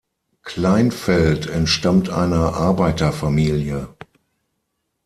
Kleinfeld 0.41 1.45
entstammt 1.45 2.09
einer 2.09 2.55
Arbeiterfamilie. 2.55 3.89